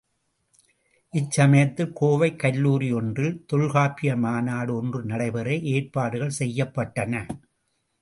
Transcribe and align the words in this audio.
இச்சமயத்தில் 1.13 1.91
கோவை 1.93 2.29
கல்லூரி 2.35 2.89
ஒன்றில் 2.93 3.45
தொல்காப்பிய 3.45 4.17
மாநாடு 4.17 4.75
ஒன்று 4.75 5.03
நடைபெற 5.05 5.47
ஏற்பாடுகள் 5.75 6.37
செய்யப்பட்டன. 6.39 7.13